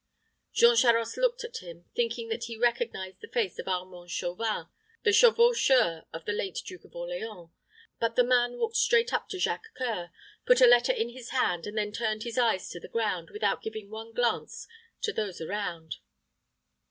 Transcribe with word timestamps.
Jean 0.51 0.75
Charost 0.75 1.15
looked 1.15 1.43
at 1.43 1.57
him, 1.57 1.85
thinking 1.93 2.27
that 2.29 2.45
he 2.45 2.57
recognized 2.57 3.21
the 3.21 3.27
face 3.27 3.59
of 3.59 3.67
Armand 3.67 4.09
Chauvin, 4.09 4.65
the 5.03 5.13
chevaucheur 5.13 6.07
of 6.11 6.25
the 6.25 6.31
late 6.33 6.59
Duke 6.65 6.85
of 6.85 6.95
Orleans; 6.95 7.49
but 7.99 8.15
the 8.15 8.23
man 8.23 8.57
walked 8.57 8.77
straight 8.77 9.13
up 9.13 9.29
to 9.29 9.37
Jacques 9.37 9.69
C[oe]ur, 9.77 10.09
put 10.47 10.59
a 10.59 10.65
letter 10.65 10.91
in 10.91 11.09
his 11.09 11.29
hand, 11.29 11.67
and 11.67 11.77
then 11.77 11.91
turned 11.91 12.23
his 12.23 12.39
eyes 12.39 12.67
to 12.69 12.79
the 12.79 12.87
ground, 12.89 13.29
without 13.29 13.61
giving 13.61 13.91
one 13.91 14.11
glance 14.11 14.67
to 15.03 15.13
those 15.13 15.39
around. 15.39 15.97